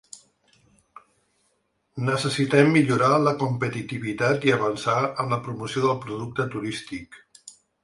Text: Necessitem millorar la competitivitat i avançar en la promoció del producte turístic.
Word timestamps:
Necessitem 2.07 2.71
millorar 2.77 3.11
la 3.27 3.35
competitivitat 3.45 4.49
i 4.51 4.57
avançar 4.57 4.97
en 5.11 5.31
la 5.37 5.41
promoció 5.47 5.87
del 5.87 6.03
producte 6.09 6.49
turístic. 6.57 7.23